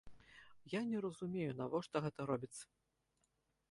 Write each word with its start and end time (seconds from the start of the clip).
Я 0.73 0.81
не 0.93 1.03
разумею, 1.05 1.53
навошта 1.61 1.97
гэта 2.09 2.21
робіцца. 2.35 2.63